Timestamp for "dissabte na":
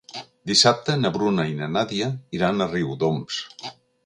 0.51-1.11